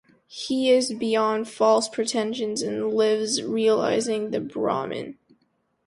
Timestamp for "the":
4.31-4.39